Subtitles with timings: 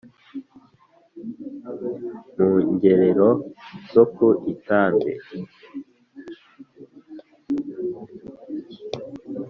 [2.37, 3.29] Mu ngerero
[3.93, 5.13] zo ku i Itambi;